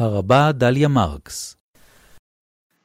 [0.00, 1.56] הרבה דליה מרקס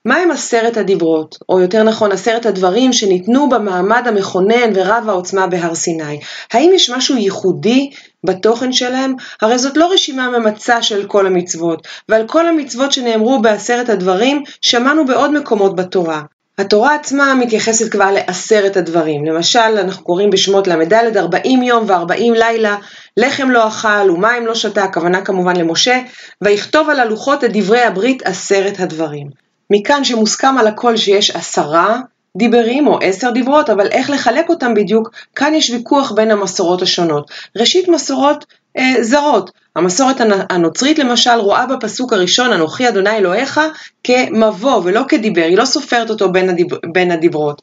[0.05, 6.19] מהם עשרת הדיברות, או יותר נכון עשרת הדברים שניתנו במעמד המכונן ורב העוצמה בהר סיני?
[6.53, 7.89] האם יש משהו ייחודי
[8.25, 9.13] בתוכן שלהם?
[9.41, 15.05] הרי זאת לא רשימה ממצה של כל המצוות, ועל כל המצוות שנאמרו בעשרת הדברים שמענו
[15.05, 16.21] בעוד מקומות בתורה.
[16.57, 19.25] התורה עצמה מתייחסת כבר לעשרת הדברים.
[19.25, 22.77] למשל, אנחנו קוראים בשמות ל"ד 40 יום ו-40 לילה,
[23.17, 25.99] לחם לא אכל ומים לא שתה, הכוונה כמובן למשה,
[26.41, 29.29] ויכתוב על הלוחות את דברי הברית עשרת הדברים.
[29.69, 31.99] מכאן שמוסכם על הכל שיש עשרה
[32.37, 37.31] דיברים או עשר דיברות, אבל איך לחלק אותם בדיוק, כאן יש ויכוח בין המסורות השונות.
[37.55, 38.45] ראשית מסורות
[38.77, 39.51] אה, זרות.
[39.75, 40.15] המסורת
[40.49, 43.61] הנוצרית למשל רואה בפסוק הראשון, אנוכי אדוני אלוהיך,
[44.03, 47.61] כמבוא ולא כדיבר, היא לא סופרת אותו בין, הדיב, בין הדיברות.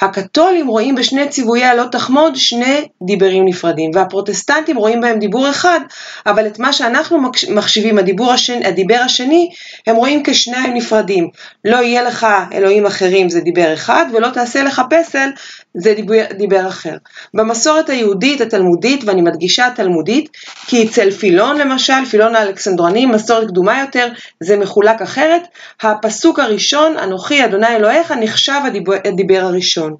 [0.00, 5.80] הקתולים רואים בשני ציוויי הלא תחמוד שני דיברים נפרדים, והפרוטסטנטים רואים בהם דיבור אחד,
[6.26, 7.18] אבל את מה שאנחנו
[7.50, 9.50] מחשיבים הדיבור השני, הדיבר השני,
[9.86, 11.28] הם רואים כשניים נפרדים.
[11.64, 15.30] לא יהיה לך אלוהים אחרים זה דיבר אחד, ולא תעשה לך פסל
[15.74, 16.96] זה דיבר, דיבר אחר.
[17.34, 20.28] במסורת היהודית התלמודית, ואני מדגישה התלמודית,
[20.66, 24.08] כי אצל פילון למשל, פילון האלכסנדרני, מסורת קדומה יותר,
[24.40, 25.42] זה מחולק אחרת.
[25.82, 29.96] הפסוק הראשון, אנוכי אדוני אלוהיך, נחשב הדיבר, הדיבר הראשון.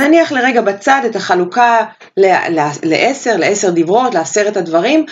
[0.00, 1.84] נניח לרגע בצד את החלוקה
[2.82, 5.04] לעשר, לעשר דברות, לעשרת הדברים,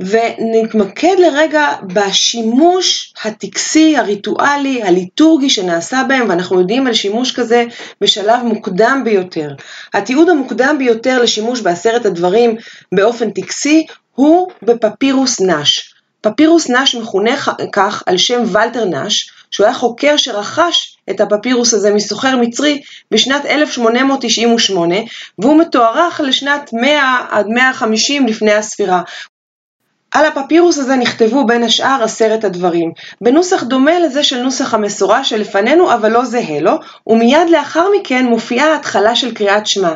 [0.00, 7.64] ונתמקד לרגע בשימוש הטקסי, הריטואלי, הליטורגי שנעשה בהם, ואנחנו יודעים על שימוש כזה
[8.00, 9.48] בשלב מוקדם ביותר.
[9.94, 12.56] התיעוד המוקדם ביותר לשימוש בעשרת הדברים
[12.94, 15.94] באופן טקסי הוא בפפירוס נש.
[16.20, 17.36] פפירוס נש מכונה
[17.72, 23.46] כך על שם ולטר נש, שהוא היה חוקר שרכש את הפפירוס הזה מסוחר מצרי בשנת
[23.46, 24.94] 1898,
[25.38, 29.02] והוא מתוארך לשנת 100 עד 150 לפני הספירה.
[30.12, 35.94] על הפפירוס הזה נכתבו בין השאר עשרת הדברים, בנוסח דומה לזה של נוסח המסורה שלפנינו
[35.94, 36.72] אבל לא זהה לו,
[37.06, 39.92] ומיד לאחר מכן מופיעה ההתחלה של קריאת שמע.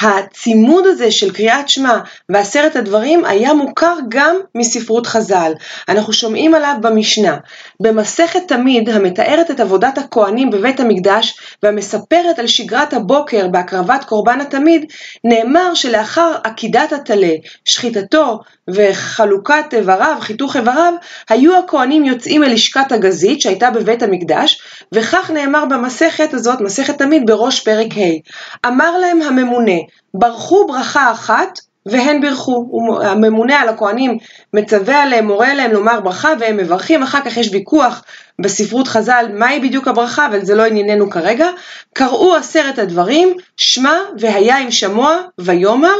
[0.00, 5.52] הצימוד הזה של קריאת שמע ועשרת הדברים היה מוכר גם מספרות חז"ל.
[5.88, 7.36] אנחנו שומעים עליו במשנה.
[7.80, 14.92] במסכת תמיד המתארת את עבודת הכהנים בבית המקדש והמספרת על שגרת הבוקר בהקרבת קורבן התמיד,
[15.24, 17.32] נאמר שלאחר עקידת הטלה,
[17.64, 20.92] שחיטתו וחלוקת חלוקת איבריו, חיתוך איבריו,
[21.28, 27.22] היו הכהנים יוצאים אל לשכת הגזית שהייתה בבית המקדש, וכך נאמר במסכת הזאת, מסכת תמיד
[27.26, 28.68] בראש פרק ה'.
[28.68, 29.76] אמר להם הממונה,
[30.14, 32.68] ברכו ברכה אחת והן בירכו.
[33.02, 34.18] הממונה על הכהנים
[34.54, 38.02] מצווה עליהם, מורה עליהם לומר ברכה והם מברכים, אחר כך יש ויכוח
[38.38, 41.48] בספרות חז"ל מהי בדיוק הברכה, אבל זה לא ענייננו כרגע.
[41.92, 45.94] קראו עשרת הדברים, שמע והיה עם שמוע ויאמר,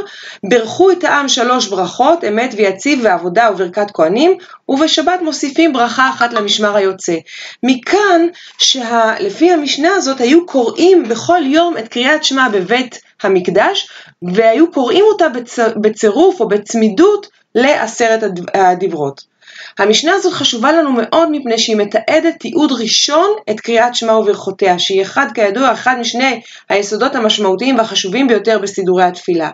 [0.51, 4.37] ברכו את העם שלוש ברכות, אמת ויציב ועבודה וברכת כהנים,
[4.69, 7.17] ובשבת מוסיפים ברכה אחת למשמר היוצא.
[7.63, 8.27] מכאן
[8.59, 13.89] שלפי המשנה הזאת היו קוראים בכל יום את קריאת שמע בבית המקדש,
[14.35, 15.27] והיו קוראים אותה
[15.81, 18.23] בצירוף או בצמידות לעשרת
[18.55, 19.36] הדיברות.
[19.79, 25.03] המשנה הזאת חשובה לנו מאוד מפני שהיא מתעדת תיעוד ראשון את קריאת שמע וברכותיה, שהיא
[25.03, 29.51] אחד כידוע, אחד משני היסודות המשמעותיים והחשובים ביותר בסידורי התפילה.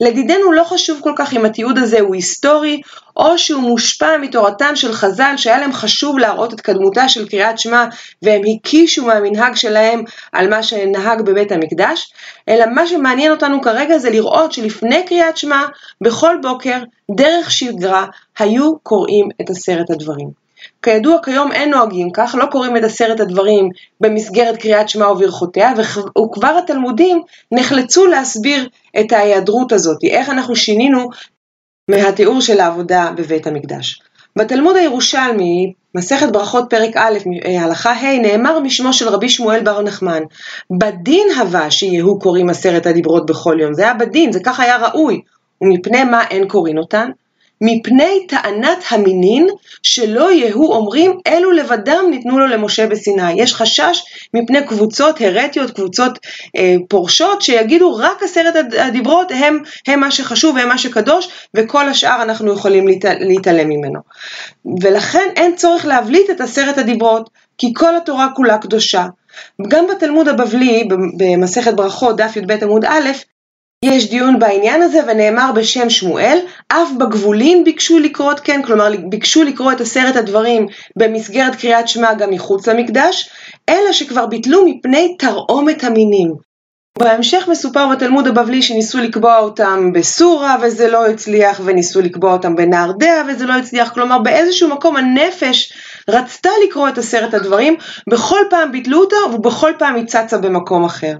[0.00, 2.80] לדידנו לא חשוב כל כך אם התיעוד הזה הוא היסטורי,
[3.16, 7.84] או שהוא מושפע מתורתם של חז"ל שהיה להם חשוב להראות את קדמותה של קריאת שמע
[8.22, 12.12] והם הקישו מהמנהג שלהם על מה שנהג בבית המקדש,
[12.48, 15.62] אלא מה שמעניין אותנו כרגע זה לראות שלפני קריאת שמע,
[16.00, 16.78] בכל בוקר,
[17.16, 18.06] דרך שגרה,
[18.38, 20.48] היו קוראים את עשרת הדברים.
[20.82, 23.68] כידוע כיום אין נוהגים כך, לא קוראים את עשרת הדברים
[24.00, 27.22] במסגרת קריאת שמע וברכותיה, וכבר התלמודים
[27.52, 28.68] נחלצו להסביר
[29.00, 31.08] את ההיעדרות הזאת, איך אנחנו שינינו
[31.90, 34.00] מהתיאור של העבודה בבית המקדש.
[34.36, 40.22] בתלמוד הירושלמי, מסכת ברכות פרק א', הלכה ה', נאמר משמו של רבי שמואל בר נחמן,
[40.78, 45.20] בדין הווה שיהיו קוראים עשרת הדיברות בכל יום, זה היה בדין, זה כך היה ראוי,
[45.62, 47.10] ומפני מה אין קוראים אותן?
[47.60, 49.46] מפני טענת המינין
[49.82, 53.32] שלא יהיו אומרים אלו לבדם ניתנו לו למשה בסיני.
[53.32, 54.02] יש חשש
[54.34, 56.18] מפני קבוצות הרטיות, קבוצות
[56.56, 62.22] אה, פורשות, שיגידו רק עשרת הדיברות הם, הם מה שחשוב והם מה שקדוש, וכל השאר
[62.22, 64.00] אנחנו יכולים להת, להתעלם ממנו.
[64.82, 69.06] ולכן אין צורך להבליט את עשרת הדיברות, כי כל התורה כולה קדושה.
[69.68, 73.10] גם בתלמוד הבבלי, במסכת ברכות, דף י"ב עמוד א',
[73.84, 76.38] יש דיון בעניין הזה ונאמר בשם שמואל,
[76.68, 80.66] אף בגבולין ביקשו לקרות כן, כלומר ביקשו לקרוא את עשרת הדברים
[80.96, 83.30] במסגרת קריאת שמע גם מחוץ למקדש,
[83.68, 86.34] אלא שכבר ביטלו מפני תרעומת המינים.
[86.98, 93.22] בהמשך מסופר בתלמוד הבבלי שניסו לקבוע אותם בסורה וזה לא הצליח, וניסו לקבוע אותם בנהרדע
[93.28, 95.72] וזה לא הצליח, כלומר באיזשהו מקום הנפש
[96.10, 97.76] רצתה לקרוא את עשרת הדברים,
[98.10, 101.14] בכל פעם ביטלו אותה ובכל פעם היא צצה במקום אחר.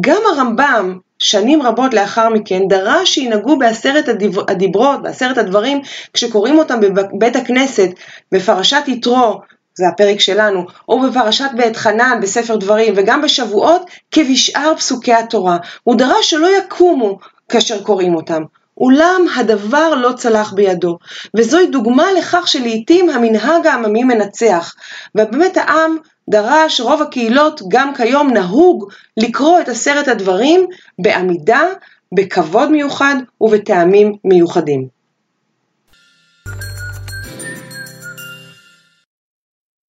[0.00, 4.08] גם הרמב"ם, שנים רבות לאחר מכן, דרש שינהגו בעשרת
[4.48, 5.80] הדיברות, בעשרת הדברים,
[6.12, 7.88] כשקוראים אותם בבית הכנסת,
[8.32, 9.40] בפרשת יתרו,
[9.74, 15.56] זה הפרק שלנו, או בפרשת בית חנן בספר דברים, וגם בשבועות, כבשאר פסוקי התורה.
[15.84, 17.18] הוא דרש שלא יקומו
[17.48, 18.42] כאשר קוראים אותם.
[18.78, 20.98] אולם הדבר לא צלח בידו,
[21.36, 24.74] וזוהי דוגמה לכך שלעיתים המנהג העממי מנצח,
[25.14, 25.96] ובאמת העם
[26.30, 30.66] דרש, רוב הקהילות גם כיום נהוג לקרוא את עשרת הדברים
[30.98, 31.62] בעמידה,
[32.14, 34.99] בכבוד מיוחד ובטעמים מיוחדים.